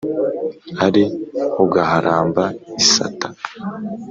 Ari 0.85 1.03
uguharamba 1.63 2.43
isata 2.81 3.27